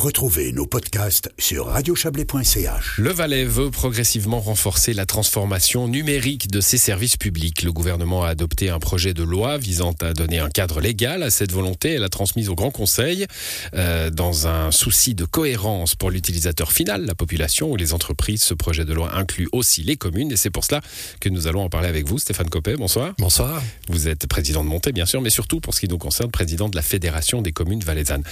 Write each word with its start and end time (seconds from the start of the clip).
Retrouvez 0.00 0.52
nos 0.52 0.64
podcasts 0.64 1.30
sur 1.36 1.66
radiochablais.ch. 1.66 2.94
Le 2.96 3.10
Valais 3.10 3.44
veut 3.44 3.70
progressivement 3.70 4.40
renforcer 4.40 4.94
la 4.94 5.04
transformation 5.04 5.88
numérique 5.88 6.50
de 6.50 6.62
ses 6.62 6.78
services 6.78 7.18
publics. 7.18 7.62
Le 7.62 7.70
gouvernement 7.70 8.24
a 8.24 8.28
adopté 8.28 8.70
un 8.70 8.78
projet 8.78 9.12
de 9.12 9.22
loi 9.22 9.58
visant 9.58 9.92
à 10.00 10.14
donner 10.14 10.38
un 10.38 10.48
cadre 10.48 10.80
légal 10.80 11.22
à 11.22 11.28
cette 11.28 11.52
volonté. 11.52 11.90
Elle 11.90 12.04
a 12.04 12.08
transmise 12.08 12.48
au 12.48 12.54
Grand 12.54 12.70
Conseil 12.70 13.26
euh, 13.74 14.08
dans 14.08 14.46
un 14.46 14.70
souci 14.70 15.14
de 15.14 15.26
cohérence 15.26 15.96
pour 15.96 16.10
l'utilisateur 16.10 16.72
final, 16.72 17.04
la 17.04 17.14
population 17.14 17.70
ou 17.70 17.76
les 17.76 17.92
entreprises. 17.92 18.42
Ce 18.42 18.54
projet 18.54 18.86
de 18.86 18.94
loi 18.94 19.14
inclut 19.14 19.50
aussi 19.52 19.82
les 19.82 19.96
communes 19.96 20.32
et 20.32 20.36
c'est 20.36 20.48
pour 20.48 20.64
cela 20.64 20.80
que 21.20 21.28
nous 21.28 21.46
allons 21.46 21.60
en 21.62 21.68
parler 21.68 21.88
avec 21.88 22.08
vous. 22.08 22.18
Stéphane 22.18 22.48
Copé, 22.48 22.74
bonsoir. 22.74 23.12
Bonsoir. 23.18 23.62
Vous 23.90 24.08
êtes 24.08 24.26
président 24.28 24.64
de 24.64 24.68
Montée, 24.70 24.92
bien 24.92 25.04
sûr, 25.04 25.20
mais 25.20 25.28
surtout 25.28 25.60
pour 25.60 25.74
ce 25.74 25.80
qui 25.80 25.88
nous 25.88 25.98
concerne, 25.98 26.30
président 26.30 26.70
de 26.70 26.76
la 26.76 26.82
Fédération 26.82 27.42
des 27.42 27.52
communes 27.52 27.80
valaisannes 27.80 28.24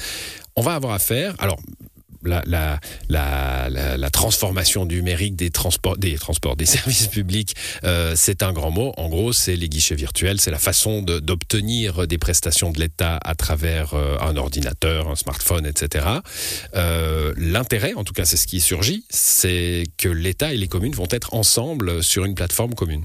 on 0.57 0.63
va 0.63 0.75
avoir 0.75 0.93
affaire. 0.93 1.35
Alors, 1.39 1.59
la, 2.25 4.11
transformation 4.11 4.85
numérique 4.85 5.37
des 5.37 5.51
transports, 5.51 5.97
des 5.97 6.17
transports, 6.17 6.57
des 6.57 6.67
services 6.77 7.07
publics, 7.07 7.55
euh, 7.85 8.15
c'est 8.17 8.43
un 8.43 8.53
grand 8.53 8.71
mot. 8.71 8.93
En 8.97 9.09
gros, 9.09 9.33
c'est 9.33 9.57
les 9.57 9.69
guichets 9.69 9.95
virtuels, 9.95 10.41
c'est 10.41 10.51
la 10.51 10.59
façon 10.59 11.03
d'obtenir 11.03 12.07
des 12.07 12.19
prestations 12.19 12.71
de 12.71 12.81
l'État 12.81 13.19
à 13.23 13.35
travers 13.35 13.95
euh, 13.95 14.17
un 14.21 14.37
ordinateur, 14.37 15.09
un 15.09 15.17
smartphone, 15.17 15.67
etc. 15.67 16.07
Euh, 16.75 17.33
L'intérêt, 17.37 17.95
en 17.95 18.05
tout 18.05 18.13
cas, 18.13 18.25
c'est 18.25 18.37
ce 18.37 18.47
qui 18.47 18.61
surgit, 18.61 19.05
c'est 19.11 19.85
que 19.97 20.09
l'État 20.09 20.53
et 20.53 20.57
les 20.57 20.69
communes 20.69 20.95
vont 20.95 21.09
être 21.11 21.35
ensemble 21.35 22.03
sur 22.03 22.25
une 22.25 22.35
plateforme 22.35 22.75
commune. 22.75 23.05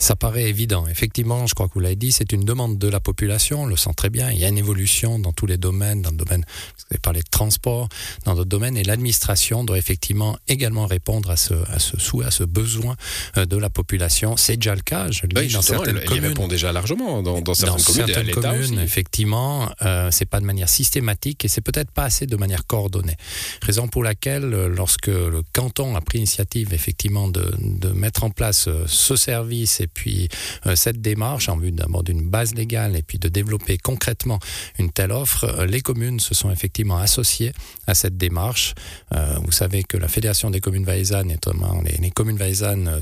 Ça 0.00 0.16
paraît 0.16 0.48
évident. 0.48 0.86
Effectivement, 0.88 1.46
je 1.46 1.54
crois 1.54 1.68
que 1.68 1.74
vous 1.74 1.80
l'avez 1.80 1.94
dit, 1.94 2.10
c'est 2.10 2.32
une 2.32 2.44
demande 2.44 2.78
de 2.78 2.88
la 2.88 3.00
population, 3.00 3.62
on 3.62 3.66
le 3.66 3.76
sent 3.76 3.90
très 3.94 4.08
bien. 4.08 4.30
Il 4.30 4.38
y 4.38 4.46
a 4.46 4.48
une 4.48 4.56
évolution 4.56 5.18
dans 5.18 5.32
tous 5.32 5.44
les 5.44 5.58
domaines, 5.58 6.00
dans 6.00 6.10
le 6.10 6.16
domaine, 6.16 6.42
vous 6.78 6.84
avez 6.90 6.98
parlé 6.98 7.20
de 7.20 7.28
transport, 7.30 7.86
dans 8.24 8.34
d'autres 8.34 8.48
domaines, 8.48 8.78
et 8.78 8.82
l'administration 8.82 9.62
doit 9.62 9.76
effectivement 9.76 10.38
également 10.48 10.86
répondre 10.86 11.30
à 11.30 11.36
ce, 11.36 11.52
à 11.70 11.78
ce 11.78 12.00
souhait, 12.00 12.24
à 12.24 12.30
ce 12.30 12.44
besoin 12.44 12.96
euh, 13.36 13.44
de 13.44 13.58
la 13.58 13.68
population. 13.68 14.38
C'est 14.38 14.56
déjà 14.56 14.74
le 14.74 14.80
cas, 14.80 15.10
je 15.10 15.22
le 15.22 15.28
dis, 15.28 15.52
dans 15.52 15.60
certaines 15.60 15.98
elle, 15.98 16.04
communes. 16.06 16.24
Elle 16.24 16.28
répond 16.30 16.48
déjà 16.48 16.72
largement 16.72 17.22
dans, 17.22 17.42
dans 17.42 17.54
certaines 17.54 17.76
dans 17.76 17.84
communes. 17.84 18.06
Certaines 18.06 18.34
communes, 18.34 18.78
effectivement, 18.80 19.70
euh, 19.82 20.08
c'est 20.10 20.24
pas 20.24 20.40
de 20.40 20.46
manière 20.46 20.70
systématique 20.70 21.44
et 21.44 21.48
c'est 21.48 21.60
peut-être 21.60 21.90
pas 21.90 22.04
assez 22.04 22.24
de 22.24 22.36
manière 22.36 22.66
coordonnée. 22.66 23.16
Raison 23.62 23.86
pour 23.86 24.02
laquelle, 24.02 24.54
euh, 24.54 24.68
lorsque 24.68 25.08
le 25.08 25.42
canton 25.52 25.94
a 25.94 26.00
pris 26.00 26.18
l'initiative, 26.18 26.72
effectivement, 26.72 27.28
de, 27.28 27.54
de 27.58 27.88
mettre 27.90 28.24
en 28.24 28.30
place 28.30 28.66
euh, 28.66 28.84
ce 28.86 29.14
service 29.14 29.80
et 29.80 29.89
puis 29.92 30.28
euh, 30.66 30.76
cette 30.76 31.00
démarche 31.00 31.48
en 31.48 31.56
vue 31.56 31.72
d'abord 31.72 32.02
d'une 32.02 32.28
base 32.28 32.54
légale 32.54 32.96
et 32.96 33.02
puis 33.02 33.18
de 33.18 33.28
développer 33.28 33.78
concrètement 33.78 34.38
une 34.78 34.90
telle 34.90 35.12
offre, 35.12 35.44
euh, 35.44 35.66
les 35.66 35.80
communes 35.80 36.20
se 36.20 36.34
sont 36.34 36.50
effectivement 36.50 36.98
associées 36.98 37.52
à 37.86 37.94
cette 37.94 38.16
démarche. 38.16 38.74
Euh, 39.14 39.36
vous 39.44 39.52
savez 39.52 39.82
que 39.82 39.96
la 39.96 40.08
Fédération 40.08 40.50
des 40.50 40.60
communes 40.60 40.84
valaisannes, 40.84 41.28
notamment 41.28 41.80
les, 41.82 41.96
les 41.98 42.10
communes 42.10 42.36
valaisannes, 42.36 43.00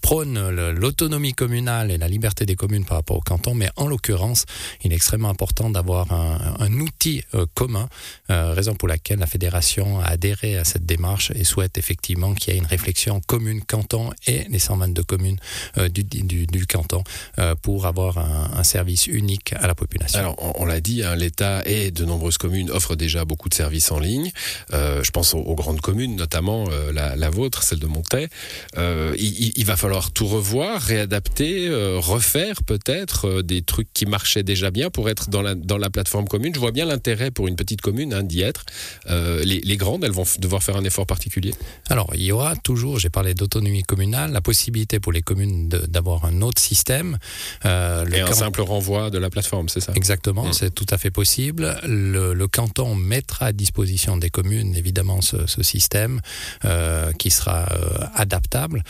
prônent 0.00 0.50
l'autonomie 0.70 1.34
communale 1.34 1.90
et 1.90 1.98
la 1.98 2.08
liberté 2.08 2.46
des 2.46 2.56
communes 2.56 2.84
par 2.84 2.98
rapport 2.98 3.16
au 3.16 3.20
canton, 3.20 3.54
mais 3.54 3.68
en 3.76 3.86
l'occurrence, 3.86 4.44
il 4.84 4.92
est 4.92 4.96
extrêmement 4.96 5.28
important 5.28 5.70
d'avoir 5.70 6.12
un, 6.12 6.56
un, 6.58 6.72
outil 6.80 7.22
commun, 7.54 7.88
raison 8.28 8.74
pour 8.74 8.88
laquelle 8.88 9.18
la 9.18 9.26
Fédération 9.26 10.00
a 10.00 10.06
adhéré 10.06 10.56
à 10.56 10.64
cette 10.64 10.86
démarche 10.86 11.30
et 11.34 11.44
souhaite 11.44 11.78
effectivement 11.78 12.34
qu'il 12.34 12.52
y 12.52 12.56
ait 12.56 12.60
une 12.60 12.66
réflexion 12.66 13.20
commune 13.26 13.62
canton 13.62 14.10
et 14.26 14.44
les 14.48 14.58
122 14.58 15.02
communes 15.02 15.38
du, 15.76 16.04
du, 16.04 16.46
du, 16.46 16.66
canton 16.66 17.02
euh, 17.38 17.54
pour 17.60 17.86
avoir 17.86 18.18
un, 18.18 18.50
un, 18.56 18.64
service 18.64 19.06
unique 19.06 19.54
à 19.54 19.66
la 19.66 19.74
population. 19.74 20.18
Alors, 20.18 20.36
on, 20.38 20.62
on 20.62 20.64
l'a 20.66 20.80
dit, 20.80 21.02
hein, 21.02 21.16
l'État 21.16 21.62
et 21.66 21.90
de 21.90 22.04
nombreuses 22.04 22.38
communes 22.38 22.70
offrent 22.70 22.96
déjà 22.96 23.24
beaucoup 23.24 23.48
de 23.48 23.54
services 23.54 23.90
en 23.90 23.98
ligne. 23.98 24.30
Euh, 24.72 25.02
je 25.02 25.10
pense 25.10 25.34
aux, 25.34 25.38
aux, 25.38 25.54
grandes 25.54 25.80
communes, 25.80 26.16
notamment 26.16 26.66
euh, 26.70 26.92
la, 26.92 27.16
la, 27.16 27.30
vôtre, 27.30 27.62
celle 27.62 27.78
de 27.78 27.86
Montaix. 27.86 28.28
Euh, 28.76 29.14
il, 29.18 29.52
il, 29.56 29.64
va 29.64 29.76
falloir 29.76 30.10
tout 30.12 30.26
revoir, 30.26 30.80
réadapter, 30.80 31.68
euh, 31.68 31.98
refaire 31.98 32.62
peut-être 32.62 33.42
des 33.42 33.62
trucs 33.62 33.92
qui 33.92 34.06
marchaient 34.06 34.42
déjà 34.42 34.70
bien 34.70 34.90
pour 34.90 35.08
être 35.08 35.30
dans 35.30 35.42
la, 35.42 35.54
dans 35.54 35.78
la 35.78 35.90
plateforme 35.90 36.28
commune. 36.28 36.54
Je 36.54 36.60
vois 36.60 36.72
bien 36.72 36.84
l'intérêt 36.84 37.30
pour 37.30 37.48
une 37.48 37.56
petite 37.56 37.80
commune 37.80 38.14
hein, 38.14 38.22
d'y 38.22 38.42
être. 38.42 38.64
Les, 39.08 39.60
les, 39.60 39.76
grandes, 39.76 40.04
elles 40.04 40.10
vont 40.12 40.24
devoir 40.38 40.62
faire 40.62 40.76
un 40.76 40.84
effort 40.84 41.06
particulier? 41.06 41.54
Alors, 41.88 42.10
il 42.14 42.22
y 42.22 42.32
aura 42.32 42.56
toujours, 42.56 42.98
j'ai 42.98 43.08
parlé 43.08 43.34
d'autonomie 43.34 43.82
communale, 43.82 44.32
la 44.32 44.40
possibilité 44.40 45.00
pour 45.00 45.12
les 45.12 45.22
communes 45.22 45.59
d'avoir 45.68 46.24
un 46.24 46.42
autre 46.42 46.60
système. 46.60 47.18
Euh, 47.64 48.04
le 48.04 48.16
Et 48.16 48.20
un 48.20 48.32
simple 48.32 48.60
renvoi 48.60 49.10
de 49.10 49.18
la 49.18 49.30
plateforme, 49.30 49.68
c'est 49.68 49.80
ça? 49.80 49.92
Exactement, 49.94 50.46
mmh. 50.46 50.52
c'est 50.52 50.74
tout 50.74 50.86
à 50.90 50.98
fait 50.98 51.10
possible. 51.10 51.78
Le, 51.84 52.34
le, 52.34 52.48
canton 52.48 52.94
mettra 52.94 53.46
à 53.46 53.52
disposition 53.52 54.16
des 54.16 54.30
communes, 54.30 54.74
évidemment, 54.74 55.20
ce, 55.20 55.46
ce 55.46 55.62
système 55.62 56.20
euh, 56.64 57.12
qui 57.12 57.30
sera 57.30 57.66
euh, 57.72 58.04
adaptable, 58.14 58.82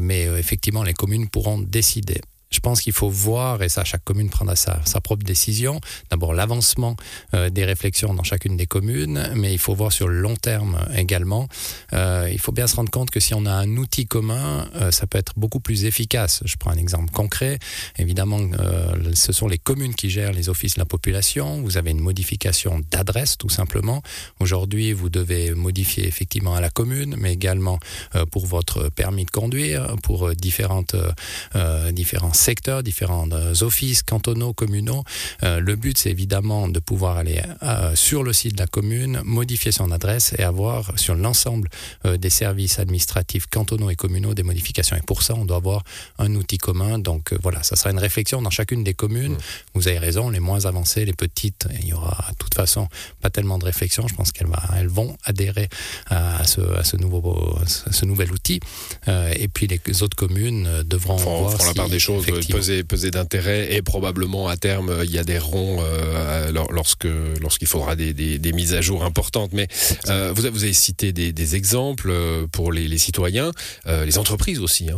mais 0.00 0.24
effectivement, 0.38 0.82
les 0.82 0.94
communes 0.94 1.28
pourront 1.28 1.58
décider 1.58 2.20
je 2.52 2.60
pense 2.60 2.80
qu'il 2.82 2.92
faut 2.92 3.08
voir, 3.08 3.62
et 3.62 3.68
ça, 3.68 3.82
chaque 3.84 4.04
commune 4.04 4.28
prendra 4.28 4.54
sa, 4.56 5.00
propre 5.00 5.24
décision, 5.24 5.80
d'abord 6.10 6.32
l'avancement 6.34 6.96
euh, 7.34 7.50
des 7.50 7.64
réflexions 7.64 8.14
dans 8.14 8.22
chacune 8.22 8.56
des 8.56 8.66
communes, 8.66 9.32
mais 9.34 9.52
il 9.52 9.58
faut 9.58 9.74
voir 9.74 9.90
sur 9.90 10.06
le 10.06 10.20
long 10.20 10.36
terme 10.36 10.78
également. 10.94 11.48
Euh, 11.92 12.28
il 12.30 12.38
faut 12.38 12.52
bien 12.52 12.66
se 12.66 12.76
rendre 12.76 12.90
compte 12.90 13.10
que 13.10 13.20
si 13.20 13.34
on 13.34 13.46
a 13.46 13.52
un 13.52 13.76
outil 13.76 14.06
commun, 14.06 14.68
euh, 14.76 14.90
ça 14.90 15.06
peut 15.06 15.18
être 15.18 15.32
beaucoup 15.36 15.60
plus 15.60 15.84
efficace. 15.86 16.42
Je 16.44 16.56
prends 16.56 16.70
un 16.70 16.76
exemple 16.76 17.10
concret. 17.10 17.58
Évidemment, 17.98 18.38
ce 19.14 19.32
sont 19.32 19.48
les 19.48 19.58
communes 19.58 19.94
qui 19.94 20.10
gèrent 20.10 20.32
les 20.32 20.48
offices 20.48 20.74
de 20.74 20.80
la 20.80 20.84
population. 20.84 21.62
Vous 21.62 21.76
avez 21.78 21.90
une 21.90 22.00
modification 22.00 22.80
d'adresse, 22.90 23.38
tout 23.38 23.48
simplement. 23.48 24.02
Aujourd'hui, 24.40 24.92
vous 24.92 25.08
devez 25.08 25.54
modifier 25.54 26.06
effectivement 26.06 26.54
à 26.54 26.60
la 26.60 26.70
commune, 26.70 27.16
mais 27.18 27.32
également 27.32 27.78
pour 28.30 28.46
votre 28.46 28.90
permis 28.90 29.24
de 29.24 29.30
conduire, 29.30 29.96
pour 30.02 30.34
différentes, 30.34 30.96
différents 31.92 32.32
secteurs, 32.42 32.82
différents 32.82 33.28
offices 33.60 34.02
cantonaux, 34.02 34.52
communaux. 34.52 35.04
Euh, 35.42 35.60
le 35.60 35.76
but, 35.76 35.96
c'est 35.96 36.10
évidemment 36.10 36.68
de 36.68 36.80
pouvoir 36.80 37.16
aller 37.16 37.40
euh, 37.62 37.94
sur 37.94 38.22
le 38.22 38.32
site 38.32 38.54
de 38.54 38.60
la 38.60 38.66
commune, 38.66 39.22
modifier 39.24 39.72
son 39.72 39.90
adresse 39.92 40.34
et 40.38 40.42
avoir 40.42 40.98
sur 40.98 41.14
l'ensemble 41.14 41.68
euh, 42.04 42.16
des 42.16 42.30
services 42.30 42.78
administratifs 42.78 43.46
cantonaux 43.46 43.90
et 43.90 43.96
communaux 43.96 44.34
des 44.34 44.42
modifications. 44.42 44.96
Et 44.96 45.02
pour 45.02 45.22
ça, 45.22 45.34
on 45.34 45.44
doit 45.44 45.56
avoir 45.56 45.84
un 46.18 46.34
outil 46.34 46.58
commun. 46.58 46.98
Donc 46.98 47.32
voilà, 47.42 47.62
ça 47.62 47.76
sera 47.76 47.90
une 47.90 47.98
réflexion 47.98 48.42
dans 48.42 48.50
chacune 48.50 48.84
des 48.84 48.94
communes. 48.94 49.34
Mmh. 49.34 49.74
Vous 49.74 49.88
avez 49.88 49.98
raison, 49.98 50.28
les 50.30 50.40
moins 50.40 50.64
avancées, 50.66 51.04
les 51.04 51.12
petites, 51.12 51.68
il 51.80 51.86
y 51.86 51.92
aura 51.92 52.26
de 52.30 52.36
toute 52.36 52.54
façon 52.54 52.88
pas 53.20 53.30
tellement 53.30 53.58
de 53.58 53.64
réflexion. 53.64 54.08
Je 54.08 54.14
pense 54.14 54.32
qu'elles 54.32 54.48
elles 54.76 54.88
vont 54.88 55.16
adhérer 55.24 55.68
à 56.08 56.44
ce, 56.44 56.60
à 56.76 56.84
ce, 56.84 56.96
nouveau, 56.96 57.56
à 57.60 57.92
ce 57.92 58.04
nouvel 58.04 58.32
outil. 58.32 58.60
Et 59.06 59.48
puis 59.48 59.66
les 59.66 60.02
autres 60.02 60.16
communes 60.16 60.82
devront 60.84 61.18
Font, 61.18 61.42
voir 61.42 61.60
si, 61.60 61.66
la 61.68 61.74
part 61.74 61.88
des 61.88 61.98
choses 61.98 62.26
peser, 62.40 62.84
peser 62.84 63.10
d'intérêt 63.10 63.74
et 63.74 63.82
probablement 63.82 64.48
à 64.48 64.56
terme 64.56 65.00
il 65.04 65.10
y 65.10 65.18
a 65.18 65.24
des 65.24 65.38
ronds 65.38 65.78
euh, 65.80 66.52
lorsque 66.70 67.08
lorsqu'il 67.40 67.68
faudra 67.68 67.96
des, 67.96 68.12
des, 68.12 68.38
des 68.38 68.52
mises 68.52 68.74
à 68.74 68.80
jour 68.80 69.04
importantes. 69.04 69.52
Mais 69.52 69.68
euh, 70.08 70.32
vous, 70.34 70.42
vous 70.52 70.64
avez 70.64 70.72
cité 70.72 71.12
des, 71.12 71.32
des 71.32 71.56
exemples 71.56 72.10
euh, 72.10 72.46
pour 72.50 72.72
les, 72.72 72.88
les 72.88 72.98
citoyens 72.98 73.52
euh, 73.86 74.04
les 74.04 74.18
entreprises 74.18 74.60
aussi 74.60 74.90
hein, 74.90 74.96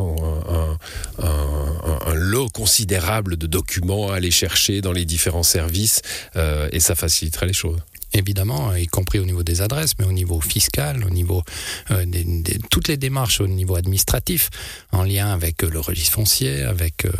un, 0.48 0.78
un, 1.24 1.26
un, 1.26 1.98
un 2.06 2.14
lot 2.14 2.48
considérable 2.48 3.36
de 3.36 3.46
documents 3.46 4.10
à 4.10 4.16
aller 4.16 4.30
chercher 4.30 4.80
dans 4.80 4.92
les 4.92 5.04
différents 5.04 5.42
services 5.42 6.02
euh, 6.36 6.68
et 6.72 6.80
ça 6.80 6.94
faciliterait 6.94 7.46
les 7.46 7.52
choses 7.52 7.78
évidemment, 8.14 8.75
y 8.75 8.86
compris 8.86 9.19
au 9.19 9.25
niveau 9.25 9.42
des 9.42 9.60
adresses, 9.60 9.92
mais 9.98 10.06
au 10.06 10.12
niveau 10.12 10.41
fiscal, 10.41 11.04
au 11.04 11.10
niveau 11.10 11.42
euh, 11.91 12.04
des, 12.06 12.58
toutes 12.70 12.88
les 12.88 12.97
démarches 12.97 13.41
au 13.41 13.47
niveau 13.47 13.76
administratif, 13.76 14.50
en 14.92 15.02
lien 15.02 15.32
avec 15.32 15.62
euh, 15.62 15.70
le 15.70 15.80
registre 15.80 16.14
foncier, 16.14 16.62
avec 16.62 17.04
euh, 17.04 17.10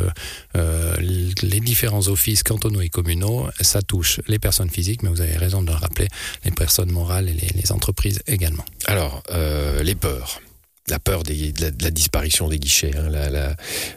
euh, 0.57 0.97
les 1.01 1.61
différents 1.61 2.09
offices 2.09 2.43
cantonaux 2.43 2.81
et 2.81 2.89
communaux, 2.89 3.49
ça 3.61 3.83
touche 3.83 4.21
les 4.29 4.39
personnes 4.39 4.71
physiques, 4.71 5.03
mais 5.03 5.11
vous 5.11 5.21
avez 5.21 5.37
raison 5.37 5.63
de 5.63 5.67
le 5.67 5.75
rappeler, 5.75 6.09
les 6.45 6.51
personnes 6.51 6.91
morales 6.91 7.29
et 7.29 7.33
les, 7.33 7.73
entreprises 7.73 8.21
également. 8.27 8.65
Alors, 8.87 9.23
euh, 9.31 9.83
les 9.83 9.95
peurs 9.95 10.41
la 10.89 10.99
peur 10.99 11.23
des, 11.23 11.53
de, 11.53 11.63
la, 11.63 11.71
de 11.71 11.83
la 11.83 11.91
disparition 11.91 12.49
des 12.49 12.59
guichets 12.59 12.93
hein, 12.97 13.09
la, 13.11 13.31
la, 13.31 13.57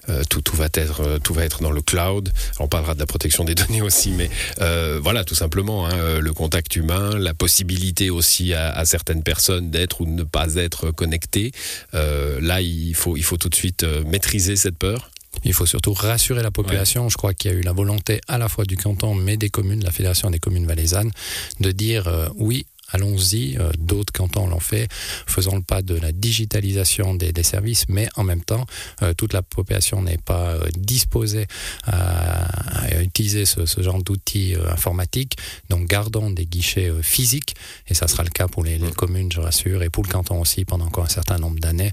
euh, 0.09 0.23
tout, 0.29 0.41
tout 0.41 0.55
va 0.55 0.67
être 0.73 1.01
euh, 1.01 1.19
tout 1.19 1.33
va 1.33 1.43
être 1.43 1.61
dans 1.61 1.71
le 1.71 1.81
cloud 1.81 2.31
on 2.59 2.67
parlera 2.67 2.93
de 2.93 2.99
la 2.99 3.05
protection 3.05 3.43
des 3.43 3.55
données 3.61 3.81
aussi 3.81 4.11
mais 4.11 4.29
euh, 4.61 4.99
voilà 5.01 5.23
tout 5.23 5.35
simplement 5.35 5.87
hein, 5.87 6.19
le 6.19 6.33
contact 6.33 6.75
humain 6.75 7.17
la 7.17 7.33
possibilité 7.33 8.09
aussi 8.09 8.53
à, 8.53 8.69
à 8.71 8.85
certaines 8.85 9.23
personnes 9.23 9.69
d'être 9.69 10.01
ou 10.01 10.05
de 10.05 10.11
ne 10.11 10.23
pas 10.23 10.55
être 10.55 10.91
connecté 10.91 11.51
euh, 11.93 12.39
là 12.41 12.61
il 12.61 12.95
faut 12.95 13.17
il 13.17 13.23
faut 13.23 13.37
tout 13.37 13.49
de 13.49 13.55
suite 13.55 13.83
maîtriser 14.05 14.55
cette 14.55 14.77
peur 14.77 15.09
Il 15.43 15.53
faut 15.53 15.65
surtout 15.65 15.93
rassurer 15.93 16.41
la 16.41 16.51
population. 16.51 17.03
Ouais. 17.03 17.09
Je 17.09 17.17
crois 17.17 17.33
qu'il 17.33 17.51
y 17.51 17.53
a 17.53 17.57
eu 17.57 17.61
la 17.61 17.73
volonté 17.73 18.21
à 18.27 18.37
la 18.37 18.47
fois 18.49 18.65
du 18.65 18.77
canton, 18.77 19.13
mais 19.13 19.37
des 19.37 19.49
communes, 19.49 19.83
la 19.83 19.91
Fédération 19.91 20.29
des 20.31 20.39
communes 20.39 20.65
valaisannes, 20.65 21.11
de 21.59 21.71
dire 21.71 22.07
euh, 22.07 22.27
oui, 22.37 22.65
allons-y. 22.91 23.57
Euh, 23.57 23.71
d'autres 23.77 24.13
cantons 24.13 24.47
l'ont 24.47 24.59
fait. 24.59 24.87
Faisons 25.25 25.55
le 25.55 25.61
pas 25.61 25.81
de 25.81 25.95
la 25.95 26.11
digitalisation 26.11 27.15
des, 27.15 27.31
des 27.31 27.43
services, 27.43 27.85
mais 27.89 28.07
en 28.15 28.23
même 28.23 28.43
temps, 28.43 28.65
euh, 29.01 29.13
toute 29.13 29.33
la 29.33 29.41
population 29.41 30.01
n'est 30.01 30.17
pas 30.17 30.51
euh, 30.51 30.67
disposée 30.77 31.47
à, 31.83 32.43
à 32.85 33.01
utiliser 33.01 33.45
ce, 33.45 33.65
ce 33.65 33.81
genre 33.81 34.01
d'outils 34.01 34.55
euh, 34.55 34.71
informatiques. 34.71 35.37
Donc, 35.69 35.87
gardons 35.87 36.29
des 36.29 36.45
guichets 36.45 36.91
physiques, 37.01 37.55
et 37.87 37.93
ça 37.93 38.07
sera 38.07 38.23
le 38.23 38.29
cas 38.29 38.47
pour 38.47 38.63
les, 38.63 38.77
les 38.77 38.91
communes, 38.91 39.31
je 39.31 39.39
rassure, 39.39 39.83
et 39.83 39.89
pour 39.89 40.03
le 40.03 40.09
canton 40.09 40.39
aussi 40.41 40.65
pendant 40.65 40.85
encore 40.85 41.05
un 41.05 41.09
certain 41.09 41.37
nombre 41.37 41.59
d'années. 41.59 41.91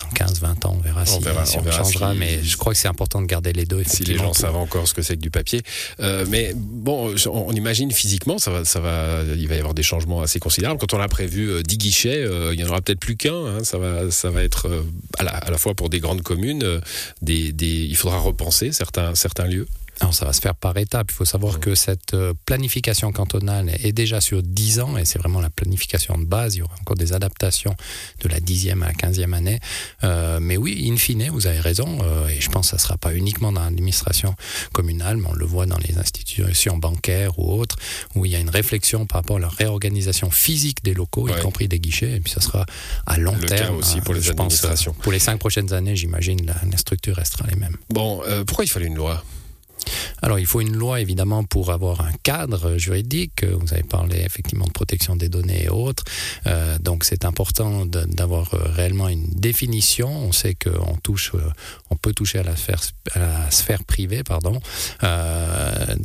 Dans 0.00 0.06
15-20 0.26 0.64
ans, 0.66 0.76
on 0.78 0.80
verra 0.80 1.04
si, 1.04 1.18
verra- 1.18 1.44
si 1.44 1.58
on 1.58 1.62
verra 1.62 1.78
changera, 1.82 2.12
si- 2.12 2.18
mais 2.20 2.40
je 2.42 2.56
crois 2.56 2.72
que 2.72 2.78
c'est 2.78 2.86
important 2.86 3.20
de 3.20 3.26
garder 3.26 3.52
les 3.52 3.64
deux. 3.64 3.82
si 3.84 4.04
les 4.04 4.16
gens 4.16 4.32
savent 4.32 4.54
encore 4.56 4.86
ce 4.86 4.94
que 4.94 5.02
c'est 5.02 5.16
que 5.16 5.20
du 5.20 5.30
papier. 5.32 5.60
Euh, 5.98 6.24
mais 6.28 6.52
bon, 6.54 7.14
on, 7.26 7.52
imagine 7.52 7.90
physiquement, 7.90 8.38
ça 8.38 8.52
va, 8.52 8.64
ça 8.64 8.78
va, 8.78 9.22
il 9.36 9.48
va 9.48 9.56
y 9.56 9.58
avoir 9.58 9.74
des 9.74 9.82
changements 9.82 10.22
assez 10.22 10.38
considérables. 10.38 10.78
Quand 10.78 10.94
on 10.94 11.00
a 11.00 11.08
prévu 11.08 11.50
euh, 11.50 11.62
10 11.64 11.78
guichets, 11.78 12.22
euh, 12.22 12.54
il 12.54 12.60
y 12.60 12.64
en 12.64 12.68
aura 12.68 12.80
peut-être 12.80 13.00
plus 13.00 13.16
qu'un. 13.16 13.34
hein. 13.34 13.64
Ça 13.64 13.78
va, 13.78 14.08
ça 14.12 14.30
va 14.30 14.44
être 14.44 14.68
euh, 14.68 14.82
à, 15.18 15.24
la, 15.24 15.32
à 15.32 15.50
la 15.50 15.58
fois 15.58 15.74
pour 15.74 15.88
des 15.90 15.98
grandes 15.98 16.22
communes, 16.22 16.62
euh, 16.62 16.80
des, 17.20 17.52
des, 17.52 17.66
il 17.66 17.96
faudra 17.96 18.18
repenser 18.18 18.70
certains, 18.70 19.16
certains 19.16 19.46
lieux. 19.46 19.66
Alors, 20.00 20.14
ça 20.14 20.24
va 20.26 20.32
se 20.32 20.40
faire 20.40 20.54
par 20.54 20.76
étapes. 20.76 21.08
Il 21.10 21.14
faut 21.14 21.24
savoir 21.24 21.58
que 21.58 21.74
cette 21.74 22.14
euh, 22.14 22.32
planification 22.46 23.10
cantonale 23.10 23.70
est 23.82 23.92
déjà 23.92 24.20
sur 24.20 24.42
10 24.44 24.78
ans 24.80 24.96
et 24.96 25.04
c'est 25.04 25.18
vraiment 25.18 25.40
la 25.40 25.50
planification 25.50 26.16
de 26.18 26.24
base. 26.24 26.54
Il 26.54 26.58
y 26.58 26.62
aura 26.62 26.74
encore 26.80 26.96
des 26.96 27.12
adaptations 27.12 27.74
de 28.22 28.28
la 28.28 28.38
10e 28.38 28.82
à 28.82 28.86
la 28.86 28.92
15e 28.92 29.32
année. 29.34 29.58
Euh, 30.04 30.38
mais 30.40 30.56
oui, 30.56 30.88
in 30.90 30.96
fine, 30.96 31.28
vous 31.30 31.48
avez 31.48 31.58
raison. 31.58 31.98
euh, 32.02 32.28
et 32.28 32.40
je 32.40 32.48
pense 32.48 32.66
que 32.66 32.70
ça 32.70 32.76
ne 32.76 32.80
sera 32.82 32.96
pas 32.96 33.12
uniquement 33.14 33.50
dans 33.50 33.62
l'administration 33.64 34.36
communale, 34.72 35.16
mais 35.16 35.28
on 35.30 35.34
le 35.34 35.44
voit 35.46 35.66
dans 35.66 35.78
les 35.78 35.98
institutions 35.98 36.76
bancaires 36.78 37.36
ou 37.38 37.52
autres, 37.60 37.76
où 38.14 38.24
il 38.24 38.30
y 38.30 38.36
a 38.36 38.38
une 38.38 38.50
réflexion 38.50 39.04
par 39.04 39.22
rapport 39.22 39.38
à 39.38 39.40
la 39.40 39.48
réorganisation 39.48 40.30
physique 40.30 40.84
des 40.84 40.94
locaux, 40.94 41.28
Ouais. 41.28 41.38
y 41.38 41.42
compris 41.42 41.66
des 41.66 41.80
guichets. 41.80 42.12
Et 42.12 42.20
puis 42.20 42.32
ça 42.32 42.40
sera 42.40 42.64
à 43.06 43.18
long 43.18 43.34
Le 43.40 43.48
cas 43.48 43.56
terme. 43.56 43.76
aussi 43.76 44.00
pour 44.00 44.14
euh, 44.14 44.18
les 44.18 44.22
je 44.22 44.30
pense, 44.32 44.40
administrations. 44.64 44.94
euh, 44.96 45.02
pour 45.02 45.10
les 45.10 45.18
cinq 45.18 45.38
prochaines 45.38 45.72
années, 45.72 45.96
j'imagine, 45.96 46.46
la, 46.46 46.54
la 46.70 46.76
structure 46.78 47.16
restera 47.16 47.46
les 47.48 47.56
mêmes. 47.56 47.76
Bon, 47.90 48.22
euh, 48.28 48.44
pourquoi 48.44 48.64
il 48.64 48.68
fallait 48.68 48.86
une 48.86 48.94
loi? 48.94 49.24
Alors, 50.22 50.38
il 50.38 50.46
faut 50.46 50.60
une 50.60 50.76
loi, 50.76 51.00
évidemment, 51.00 51.44
pour 51.44 51.70
avoir 51.70 52.00
un 52.00 52.12
cadre 52.22 52.76
juridique. 52.76 53.44
Vous 53.44 53.72
avez 53.72 53.82
parlé, 53.82 54.22
effectivement, 54.24 54.66
de 54.66 54.72
protection 54.72 55.16
des 55.16 55.28
données 55.28 55.64
et 55.64 55.68
autres. 55.68 56.04
Euh, 56.46 56.78
donc, 56.78 57.04
c'est 57.04 57.24
important 57.24 57.86
d'avoir 57.86 58.54
euh, 58.54 58.58
réellement 58.72 59.08
une 59.08 59.26
définition. 59.28 60.08
On 60.08 60.32
sait 60.32 60.54
qu'on 60.54 60.96
touche, 60.96 61.32
euh, 61.34 61.40
on 61.90 61.96
peut 61.96 62.12
toucher 62.12 62.38
à 62.38 62.42
la 62.42 62.56
sphère, 63.50 63.84
privée, 63.84 64.22
pardon. 64.22 64.60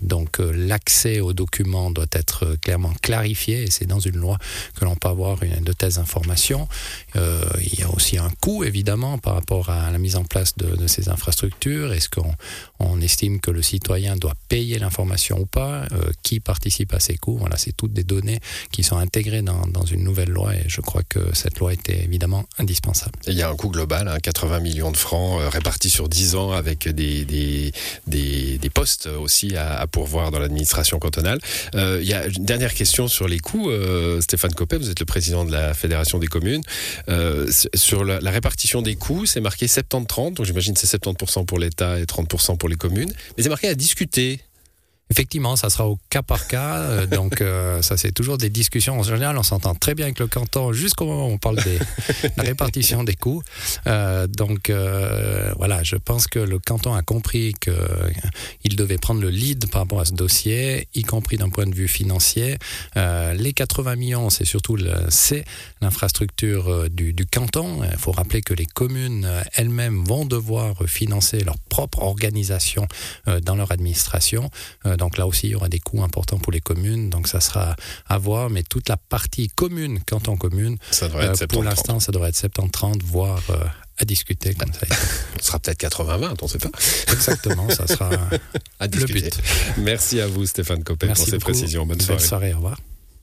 Donc, 0.01 0.39
l'accès 0.39 1.19
aux 1.19 1.33
documents 1.33 1.91
doit 1.91 2.05
être 2.11 2.55
clairement 2.61 2.93
clarifié 3.01 3.63
et 3.63 3.71
c'est 3.71 3.85
dans 3.85 3.99
une 3.99 4.17
loi 4.17 4.37
que 4.75 4.85
l'on 4.85 4.95
peut 4.95 5.09
avoir 5.09 5.43
une, 5.43 5.63
de 5.63 5.73
telles 5.73 5.99
informations. 5.99 6.67
Il 7.15 7.79
y 7.79 7.83
a 7.83 7.89
aussi 7.89 8.17
un 8.17 8.31
coût, 8.41 8.63
évidemment, 8.63 9.17
par 9.17 9.35
rapport 9.35 9.69
à 9.69 9.91
la 9.91 9.97
mise 9.97 10.15
en 10.15 10.23
place 10.23 10.55
de, 10.57 10.87
ces 10.87 11.09
infrastructures. 11.09 11.93
Est-ce 11.93 12.09
qu'on 12.09 12.33
on 12.79 13.01
estime 13.01 13.39
que 13.39 13.51
le 13.51 13.61
citoyen 13.73 14.15
doit 14.15 14.35
payer 14.49 14.77
l'information 14.77 15.39
ou 15.39 15.47
pas, 15.47 15.85
euh, 15.91 16.11
qui 16.21 16.39
participe 16.39 16.93
à 16.93 16.99
ces 16.99 17.17
coûts. 17.17 17.37
Voilà, 17.37 17.57
c'est 17.57 17.75
toutes 17.75 17.93
des 17.93 18.03
données 18.03 18.39
qui 18.71 18.83
sont 18.83 18.97
intégrées 18.97 19.41
dans, 19.41 19.85
une 19.91 20.03
nouvelle 20.03 20.29
loi 20.29 20.55
et 20.55 20.63
je 20.67 20.79
crois 20.79 21.01
que 21.03 21.19
cette 21.33 21.59
loi 21.59 21.73
était 21.73 22.03
évidemment 22.03 22.45
indispensable. 22.57 23.13
Il 23.27 23.33
y 23.33 23.41
a 23.41 23.49
un 23.49 23.55
coût 23.55 23.69
global, 23.69 24.07
hein, 24.07 24.17
80 24.21 24.59
millions 24.59 24.91
de 24.91 24.97
francs 24.97 25.41
euh, 25.41 25.49
répartis 25.49 25.89
sur 25.89 26.07
10 26.07 26.35
ans 26.35 26.51
avec 26.51 26.87
des, 26.87 27.25
des, 27.25 27.73
des, 28.07 28.69
postes 28.69 29.07
aussi 29.07 29.55
à, 29.55 29.85
pourvoir 29.87 30.31
dans 30.31 30.39
l'administration 30.39 30.99
cantonale. 30.99 31.39
Euh, 31.75 31.99
il 32.01 32.07
y 32.07 32.13
a 32.13 32.25
une 32.25 32.45
dernière 32.45 32.73
question 32.73 33.07
sur 33.07 33.27
les 33.27 33.39
coûts. 33.39 33.71
Stéphane 34.21 34.53
Copet, 34.53 34.77
vous 34.77 34.89
êtes 34.89 34.99
le 34.99 35.05
président 35.05 35.45
de 35.45 35.51
la 35.51 35.73
Fédération 35.73 36.19
des 36.19 36.27
communes. 36.27 36.63
Sur 37.73 38.03
la, 38.05 38.19
la 38.19 38.31
répartition 38.31 38.81
des 38.81 38.95
coûts, 38.95 39.25
c'est 39.25 39.41
marqué 39.41 39.65
70-30, 39.65 40.35
donc 40.35 40.45
j'imagine 40.45 40.75
c'est 40.75 40.91
70% 40.97 41.45
pour 41.45 41.59
l'État 41.59 41.99
et 41.99 42.05
30% 42.05 42.57
pour 42.57 42.69
les 42.69 42.75
communes. 42.75 43.13
Mais 43.37 43.43
c'est 43.43 43.49
marqué 43.49 43.62
à 43.67 43.75
discuter. 43.75 44.39
Effectivement, 45.09 45.55
ça 45.55 45.69
sera 45.69 45.87
au 45.87 45.99
cas 46.09 46.23
par 46.23 46.47
cas. 46.47 46.77
euh, 46.77 47.05
donc, 47.07 47.41
euh, 47.41 47.81
ça, 47.81 47.97
c'est 47.97 48.11
toujours 48.11 48.37
des 48.37 48.49
discussions. 48.49 48.99
En 48.99 49.03
général, 49.03 49.37
on 49.37 49.43
s'entend 49.43 49.75
très 49.75 49.95
bien 49.95 50.05
avec 50.05 50.19
le 50.19 50.27
canton 50.27 50.73
jusqu'au 50.73 51.05
moment 51.05 51.27
où 51.27 51.31
on 51.31 51.37
parle 51.37 51.61
des, 51.63 51.77
de 51.77 52.29
la 52.37 52.43
répartition 52.43 53.03
des 53.03 53.15
coûts. 53.15 53.43
Euh, 53.85 54.27
donc, 54.27 54.71
voilà, 55.57 55.83
je 55.83 55.97
pense 55.97 56.27
que 56.27 56.39
le 56.39 56.57
canton 56.57 56.93
a 56.93 57.01
compris 57.01 57.53
qu'il 57.59 58.75
devait 58.75 58.97
prendre 58.97 59.21
le 59.21 59.29
lead 59.29 59.69
par 59.69 59.81
rapport 59.81 59.99
à 59.99 60.05
ce 60.05 60.13
dossier, 60.13 60.87
y 60.95 61.03
compris 61.03 61.37
d'un 61.37 61.49
point 61.49 61.65
de 61.65 61.75
vue 61.75 61.87
financier. 61.87 62.57
Les 62.95 63.53
80 63.53 63.95
millions, 63.95 64.29
c'est 64.29 64.45
surtout 64.45 64.77
c'est 65.09 65.45
l'infrastructure 65.81 66.89
du, 66.89 67.13
du 67.13 67.25
canton. 67.25 67.81
Il 67.83 67.97
faut 67.97 68.11
rappeler 68.11 68.41
que 68.41 68.53
les 68.53 68.65
communes 68.65 69.29
elles-mêmes 69.53 70.03
vont 70.03 70.25
devoir 70.25 70.75
financer 70.87 71.43
leur 71.43 71.57
propre 71.69 71.99
organisation 71.99 72.87
dans 73.43 73.55
leur 73.55 73.71
administration. 73.71 74.49
Donc 75.03 75.17
là 75.17 75.27
aussi, 75.27 75.47
il 75.47 75.49
y 75.51 75.55
aura 75.55 75.67
des 75.67 75.79
coûts 75.79 76.01
importants 76.01 76.37
pour 76.37 76.53
les 76.53 76.61
communes. 76.61 77.09
Donc 77.09 77.27
ça 77.27 77.41
sera 77.41 77.75
à 78.07 78.17
voir. 78.17 78.49
Mais 78.49 78.63
toute 78.63 78.87
la 78.87 78.95
partie 78.95 79.49
commune, 79.49 79.99
canton 79.99 80.37
commune, 80.37 80.77
Ça 80.91 81.09
devrait 81.09 81.27
euh, 81.27 81.33
être 81.33 81.45
pour 81.47 81.61
70-30. 81.61 81.65
l'instant, 81.65 81.99
ça 81.99 82.11
devrait 82.13 82.29
être 82.29 82.37
70-30, 82.41 83.01
voire 83.03 83.41
euh, 83.49 83.57
à 83.97 84.05
discuter 84.05 84.53
comme 84.53 84.71
ça. 84.71 84.87
Ce 85.41 85.47
sera 85.47 85.59
peut-être 85.59 85.81
80-20, 85.83 86.35
on 86.41 86.45
ne 86.45 86.49
sait 86.49 86.57
pas. 86.57 86.69
Exactement, 87.11 87.69
ça 87.69 87.85
sera 87.85 88.09
À 88.79 88.85
le 88.85 88.87
discuter. 88.87 89.23
but. 89.29 89.39
Merci 89.77 90.21
à 90.21 90.27
vous 90.27 90.45
Stéphane 90.45 90.81
Merci 91.01 91.05
pour 91.21 91.25
ces 91.25 91.31
beaucoup. 91.33 91.43
précisions. 91.51 91.85
Bonne 91.85 91.99
soirée. 91.99 92.23
soirée, 92.23 92.53
au 92.53 92.57
revoir. 92.57 92.77